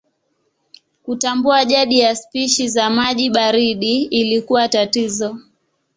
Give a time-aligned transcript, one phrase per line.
[1.03, 5.39] Kutambua jadi ya spishi za maji baridi ilikuwa tatizo.